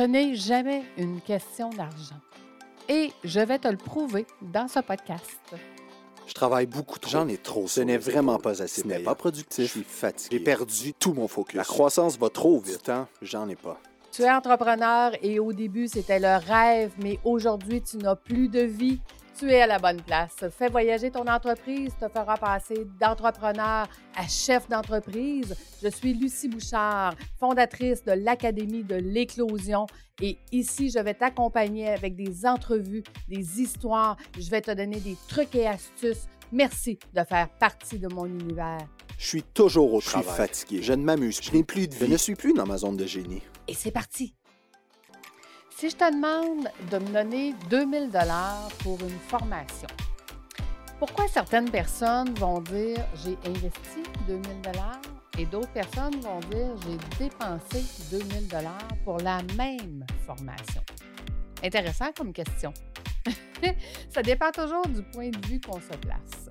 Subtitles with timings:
[0.00, 2.16] Ce n'est jamais une question d'argent.
[2.88, 5.38] Et je vais te le prouver dans ce podcast.
[6.26, 7.10] Je travaille beaucoup trop.
[7.10, 7.68] J'en ai trop.
[7.68, 9.62] Ce n'est vraiment pas assez Ce n'est pas productif.
[9.62, 10.38] Je suis fatigué.
[10.38, 11.54] J'ai perdu tout mon focus.
[11.54, 12.84] La croissance va trop Du vite.
[12.84, 13.78] temps, j'en ai pas.
[14.12, 18.60] Tu es entrepreneur et au début, c'était le rêve, mais aujourd'hui, tu n'as plus de
[18.60, 19.00] vie.
[19.38, 20.34] Tu es à la bonne place.
[20.58, 25.54] Fais voyager ton entreprise, te fera passer d'entrepreneur à chef d'entreprise.
[25.82, 29.86] Je suis Lucie Bouchard, fondatrice de l'Académie de l'éclosion.
[30.20, 34.16] Et ici, je vais t'accompagner avec des entrevues, des histoires.
[34.38, 36.26] Je vais te donner des trucs et astuces.
[36.52, 38.78] Merci de faire partie de mon univers.
[39.16, 40.48] Je suis toujours au Je suis travail.
[40.48, 40.82] fatigué.
[40.82, 42.10] Je ne m'amuse Je n'ai plus de Je vie.
[42.12, 43.42] ne suis plus dans ma zone de génie.
[43.74, 44.34] C'est parti.
[45.76, 49.88] Si je te demande de me donner 2000 dollars pour une formation,
[50.98, 55.00] pourquoi certaines personnes vont dire j'ai investi 2000 dollars
[55.38, 60.82] et d'autres personnes vont dire j'ai dépensé 2000 dollars pour la même formation?
[61.64, 62.74] Intéressant comme question.
[64.10, 66.50] Ça dépend toujours du point de vue qu'on se place.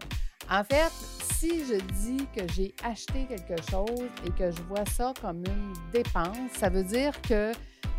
[0.50, 0.92] En fait,
[1.40, 5.74] si je dis que j'ai acheté quelque chose et que je vois ça comme une
[5.94, 7.54] dépense, ça veut dire que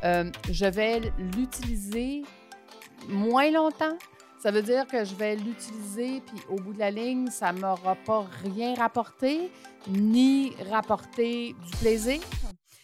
[0.05, 2.23] euh, je vais l'utiliser
[3.09, 3.97] moins longtemps.
[4.39, 7.61] Ça veut dire que je vais l'utiliser, puis au bout de la ligne, ça ne
[7.61, 9.51] m'aura pas rien rapporté,
[9.89, 12.21] ni rapporté du plaisir.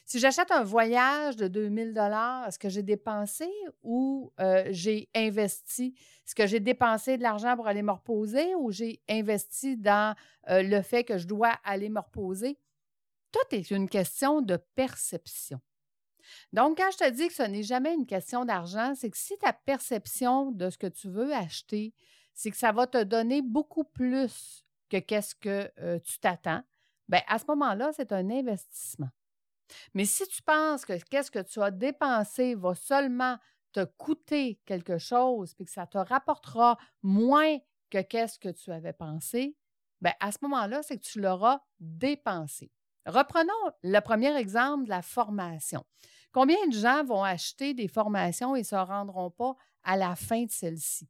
[0.07, 3.51] Si j'achète un voyage de 2000 dollars, est-ce que j'ai dépensé
[3.83, 5.97] ou euh, j'ai investi?
[6.25, 10.15] Est-ce que j'ai dépensé de l'argent pour aller me reposer ou j'ai investi dans
[10.48, 12.57] euh, le fait que je dois aller me reposer?
[13.33, 15.61] Tout est une question de perception.
[16.53, 19.37] Donc, quand je te dis que ce n'est jamais une question d'argent, c'est que si
[19.39, 21.93] ta perception de ce que tu veux acheter,
[22.33, 26.63] c'est que ça va te donner beaucoup plus que qu'est-ce que euh, tu t'attends,
[27.09, 29.11] bien, à ce moment-là, c'est un investissement.
[29.95, 33.39] Mais si tu penses que qu'est-ce que tu as dépensé va seulement
[33.73, 37.58] te coûter quelque chose, puis que ça te rapportera moins
[37.91, 39.56] que qu'est-ce que tu avais pensé,
[40.00, 42.73] bien, à ce moment-là, c'est que tu l'auras dépensé.
[43.07, 43.52] Reprenons
[43.83, 45.85] le premier exemple de la formation.
[46.33, 49.55] Combien de gens vont acheter des formations et ne se rendront pas
[49.85, 51.08] à la fin de celle-ci?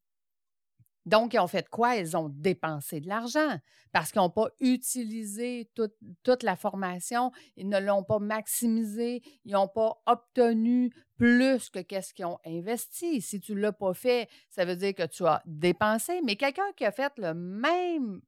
[1.07, 1.97] Donc, ils ont fait quoi?
[1.97, 3.59] Ils ont dépensé de l'argent
[3.93, 9.69] parce qu'ils n'ont pas utilisé toute, la formation, ils ne l'ont pas maximisé, ils n'ont
[9.69, 13.23] pas obtenu plus que qu'est-ce qu'ils ont investi.
[13.23, 16.21] Si tu ne l'as pas fait, ça veut dire que tu as dépensé.
[16.25, 18.21] Mais quelqu'un qui a fait la même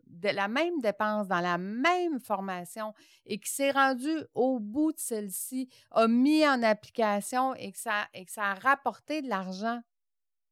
[0.80, 2.94] dépense dans la même formation
[3.26, 8.06] et qui s'est rendu au bout de celle-ci, a mis en application et que ça,
[8.14, 9.80] et que ça a rapporté de l'argent,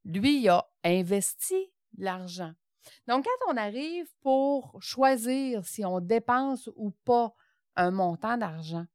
[0.05, 2.53] lui, il a investi l'argent.
[3.09, 7.35] Donc, quand on arrive pour choisir si on dépense ou pas
[7.75, 8.87] un montant d'argent,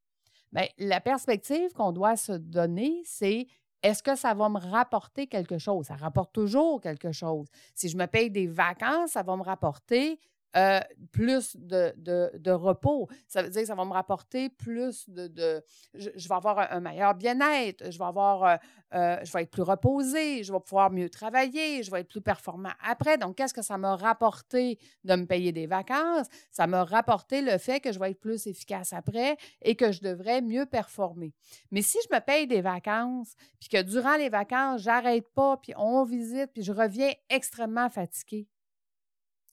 [0.51, 3.47] bien, la perspective qu'on doit se donner, c'est
[3.83, 5.87] est-ce que ça va me rapporter quelque chose?
[5.87, 7.47] Ça rapporte toujours quelque chose.
[7.73, 10.19] Si je me paye des vacances, ça va me rapporter
[10.57, 10.81] euh,
[11.13, 13.07] plus de, repos.
[13.27, 15.27] Ça veut dire que ça va me rapporter plus de...
[15.27, 15.63] de
[15.93, 18.57] je, vais avoir un, meilleur bien-être, je vais euh,
[18.93, 23.17] euh, être plus reposée, je vais pouvoir mieux travailler, je vais être plus performant après.
[23.17, 26.27] Donc, qu'est-ce que ça m'a rapporté de me payer des vacances?
[26.51, 30.01] Ça m'a rapporté le fait que je vais être plus efficace après et que je
[30.01, 31.33] devrais mieux performer.
[31.71, 35.73] Mais si je me paye des vacances, puis que durant les vacances, j'arrête pas, puis
[35.77, 38.47] on visite, puis je reviens extrêmement fatiguée,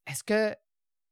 [0.08, 0.54] est-ce que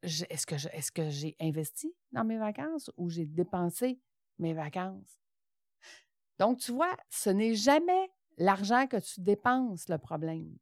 [0.07, 4.01] est-ce que j'ai investi dans mes vacances ou j'ai dépensé
[4.39, 5.21] mes vacances?
[6.39, 10.57] Donc, tu vois, ce n'est jamais l'argent que tu dépenses le problème.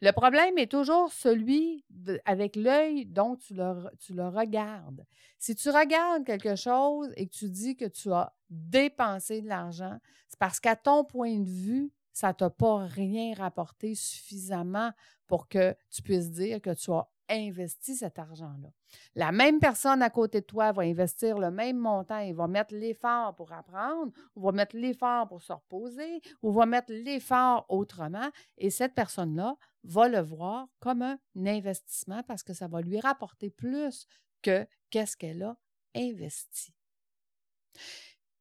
[0.00, 1.84] Le problème est toujours celui
[2.24, 5.06] avec l'œil dont tu le, tu le regardes.
[5.38, 9.98] Si tu regardes quelque chose et que tu dis que tu as dépensé de l'argent,
[10.28, 14.92] c'est parce qu'à ton point de vue, ça ne t'a pas rien rapporté suffisamment
[15.26, 18.70] pour que tu puisses dire que tu as investi cet argent-là.
[19.14, 22.74] La même personne à côté de toi va investir le même montant et va mettre
[22.74, 28.30] l'effort pour apprendre, ou va mettre l'effort pour se reposer, ou va mettre l'effort autrement.
[28.58, 33.50] Et cette personne-là va le voir comme un investissement parce que ça va lui rapporter
[33.50, 34.06] plus
[34.42, 35.56] que qu'est-ce qu'elle a
[35.94, 36.74] investi.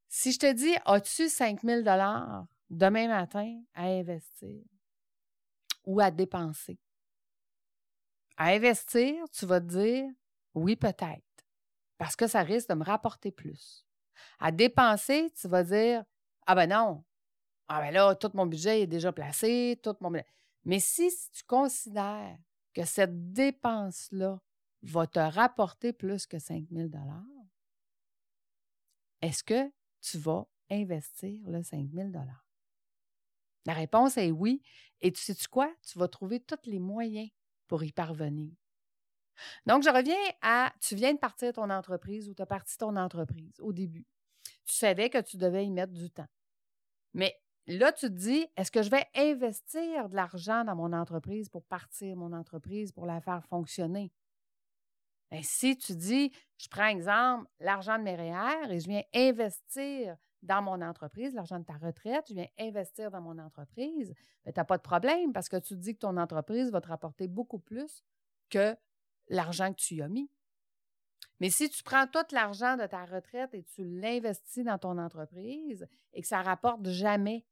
[0.08, 1.82] Si je te dis, as-tu 5 000
[2.70, 4.64] demain matin à investir
[5.86, 6.80] ou à dépenser?
[8.40, 10.10] À investir, tu vas te dire,
[10.56, 11.46] oui, peut-être,
[11.98, 13.86] parce que ça risque de me rapporter plus.
[14.40, 16.04] À dépenser, tu vas dire,
[16.48, 17.04] ah ben non,
[17.68, 20.12] ah ben là, tout mon budget est déjà placé, tout mon...
[20.64, 22.40] Mais si tu considères
[22.74, 24.40] que cette dépense-là
[24.84, 26.90] va te rapporter plus que 5 000
[29.22, 29.70] est-ce que
[30.02, 32.10] tu vas investir le 5 000
[33.66, 34.62] La réponse est oui.
[35.02, 35.74] Et tu sais-tu quoi?
[35.86, 37.30] Tu vas trouver tous les moyens
[37.70, 38.52] pour y parvenir.
[39.66, 42.98] Donc, je reviens à, tu viens de partir ton entreprise ou tu as parti ton
[42.98, 44.06] entreprise au début.
[44.66, 46.28] Tu savais que tu devais y mettre du temps.
[47.14, 51.48] Mais là, tu te dis, est-ce que je vais investir de l'argent dans mon entreprise
[51.48, 54.12] pour partir mon entreprise, pour la faire fonctionner?
[55.32, 60.18] Bien, si tu dis, je prends exemple l'argent de mes REER et je viens investir
[60.42, 64.14] dans mon entreprise, l'argent de ta retraite, je viens investir dans mon entreprise,
[64.46, 66.88] ben, tu n'as pas de problème parce que tu dis que ton entreprise va te
[66.88, 68.04] rapporter beaucoup plus
[68.50, 68.76] que
[69.28, 70.30] l'argent que tu y as mis.
[71.40, 75.88] Mais si tu prends tout l'argent de ta retraite et tu l'investis dans ton entreprise
[76.14, 77.46] et que ça ne rapporte jamais,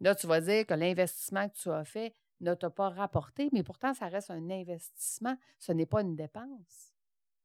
[0.00, 3.62] là, tu vas dire que l'investissement que tu as fait ne t'a pas rapporté, mais
[3.62, 6.89] pourtant, ça reste un investissement, ce n'est pas une dépense.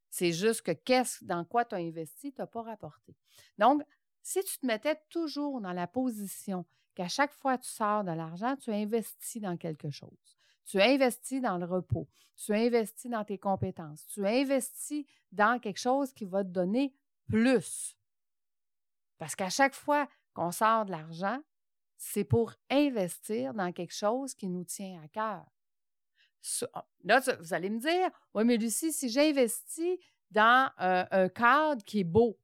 [0.09, 3.15] C'est juste que qu'est-ce dans quoi tu as investi, tu n'as pas rapporté.
[3.57, 3.83] Donc,
[4.21, 6.65] si tu te mettais toujours dans la position
[6.95, 10.37] qu'à chaque fois que tu sors de l'argent, tu investis dans quelque chose.
[10.65, 16.11] Tu investis dans le repos, tu investis dans tes compétences, tu investis dans quelque chose
[16.11, 16.95] qui va te donner
[17.27, 17.95] plus.
[19.19, 21.39] Parce qu'à chaque fois qu'on sort de l'argent,
[21.97, 25.45] c'est pour investir dans quelque chose qui nous tient à cœur.
[26.73, 29.97] Ah, là, vous allez me dire, oui, mais Lucie, si j'investis
[30.31, 32.37] dans euh, un cadre qui est beau,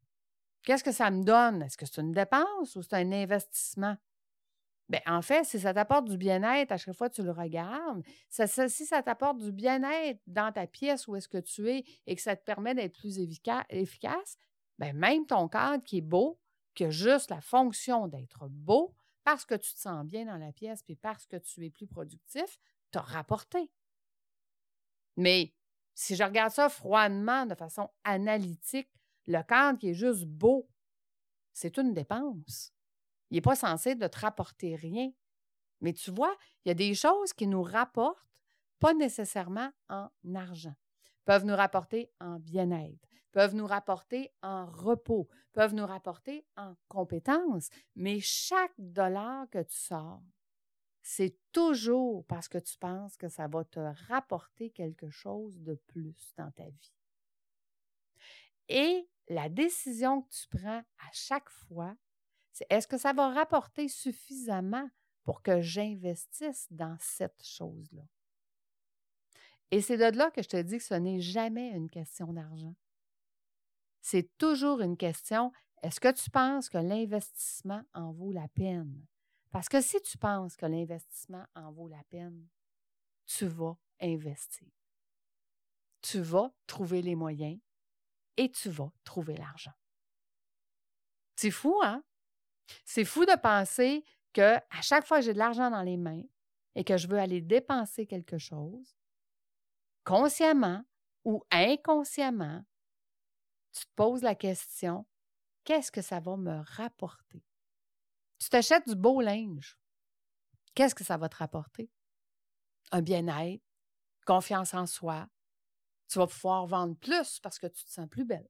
[0.63, 1.63] Qu'est-ce que ça me donne?
[1.63, 3.97] Est-ce que c'est une dépense ou c'est un investissement?
[4.89, 8.03] Bien, en fait, si ça t'apporte du bien-être à chaque fois que tu le regardes,
[8.29, 12.21] si ça t'apporte du bien-être dans ta pièce où est-ce que tu es et que
[12.21, 14.37] ça te permet d'être plus efficace,
[14.77, 16.39] bien, même ton cadre qui est beau,
[16.75, 18.93] qui a juste la fonction d'être beau,
[19.23, 21.87] parce que tu te sens bien dans la pièce puis parce que tu es plus
[21.87, 22.59] productif,
[22.91, 23.71] t'as rapporté.
[25.21, 25.53] Mais
[25.93, 28.89] si je regarde ça froidement, de façon analytique,
[29.27, 30.67] le cadre qui est juste beau,
[31.53, 32.73] c'est une dépense.
[33.29, 35.11] Il n'est pas censé te rapporter rien.
[35.79, 36.35] Mais tu vois,
[36.65, 38.27] il y a des choses qui nous rapportent
[38.79, 40.73] pas nécessairement en argent,
[41.23, 47.69] peuvent nous rapporter en bien-être, peuvent nous rapporter en repos, peuvent nous rapporter en compétences,
[47.95, 50.23] mais chaque dollar que tu sors,
[51.01, 56.33] c'est toujours parce que tu penses que ça va te rapporter quelque chose de plus
[56.37, 56.93] dans ta vie.
[58.69, 61.95] Et la décision que tu prends à chaque fois,
[62.51, 64.89] c'est est-ce que ça va rapporter suffisamment
[65.23, 68.03] pour que j'investisse dans cette chose-là?
[69.71, 72.75] Et c'est de là que je te dis que ce n'est jamais une question d'argent.
[74.01, 75.51] C'est toujours une question,
[75.81, 79.05] est-ce que tu penses que l'investissement en vaut la peine?
[79.51, 82.47] Parce que si tu penses que l'investissement en vaut la peine,
[83.25, 84.67] tu vas investir.
[86.01, 87.59] Tu vas trouver les moyens
[88.37, 89.73] et tu vas trouver l'argent.
[91.35, 92.03] C'est fou, hein?
[92.85, 94.03] C'est fou de penser
[94.33, 96.23] que à chaque fois que j'ai de l'argent dans les mains
[96.75, 98.95] et que je veux aller dépenser quelque chose,
[100.03, 100.83] consciemment
[101.25, 102.63] ou inconsciemment,
[103.73, 105.05] tu te poses la question
[105.63, 107.43] qu'est-ce que ça va me rapporter?
[108.41, 109.77] Tu t'achètes du beau linge.
[110.73, 111.91] Qu'est-ce que ça va te rapporter?
[112.91, 113.63] Un bien-être,
[114.25, 115.27] confiance en soi,
[116.07, 118.49] tu vas pouvoir vendre plus parce que tu te sens plus belle.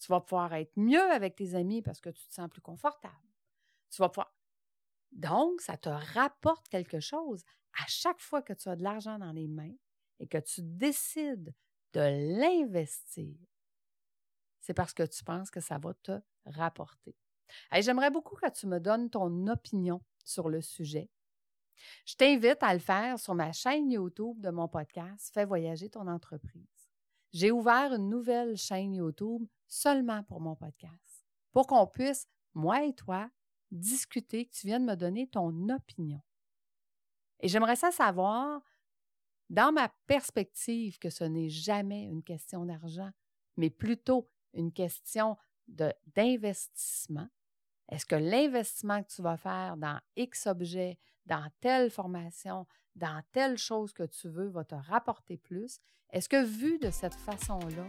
[0.00, 3.14] Tu vas pouvoir être mieux avec tes amis parce que tu te sens plus confortable.
[3.88, 4.36] Tu vas pouvoir.
[5.12, 7.42] Donc, ça te rapporte quelque chose
[7.72, 9.74] à chaque fois que tu as de l'argent dans les mains
[10.20, 11.54] et que tu décides
[11.94, 13.34] de l'investir.
[14.60, 17.16] C'est parce que tu penses que ça va te rapporter.
[17.72, 21.10] J'aimerais beaucoup que tu me donnes ton opinion sur le sujet.
[22.04, 26.06] Je t'invite à le faire sur ma chaîne YouTube de mon podcast Fais voyager ton
[26.08, 26.76] entreprise
[27.36, 32.94] j'ai ouvert une nouvelle chaîne YouTube seulement pour mon podcast, pour qu'on puisse, moi et
[32.94, 33.30] toi,
[33.70, 36.22] discuter, que tu viennes me donner ton opinion.
[37.40, 38.62] Et j'aimerais ça savoir,
[39.50, 43.10] dans ma perspective, que ce n'est jamais une question d'argent,
[43.58, 45.36] mais plutôt une question
[45.68, 47.28] d'investissement.
[47.88, 53.58] Est-ce que l'investissement que tu vas faire dans X objet, dans telle formation, dans telle
[53.58, 55.78] chose que tu veux va te rapporter plus?
[56.10, 57.86] Est-ce que vu de cette façon-là,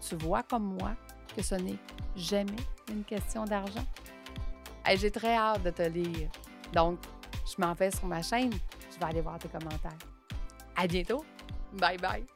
[0.00, 0.96] tu vois comme moi
[1.36, 1.78] que ce n'est
[2.16, 2.56] jamais
[2.88, 3.84] une question d'argent?
[4.94, 6.30] J'ai très hâte de te lire.
[6.72, 7.00] Donc,
[7.44, 8.52] je m'en vais sur ma chaîne.
[8.92, 9.98] Je vais aller voir tes commentaires.
[10.76, 11.24] À bientôt.
[11.72, 12.35] Bye bye.